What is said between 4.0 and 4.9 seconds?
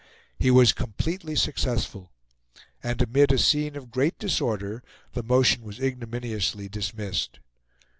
disorder